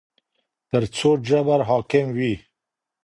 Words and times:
تر 0.69 0.83
څو 0.95 1.09
جبر 1.27 1.59
حاکم 1.69 2.05
وي 2.17 2.33